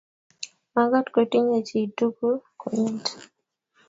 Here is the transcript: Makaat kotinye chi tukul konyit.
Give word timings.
Makaat 0.73 1.07
kotinye 1.13 1.59
chi 1.67 1.79
tukul 1.97 2.35
konyit. 2.59 3.05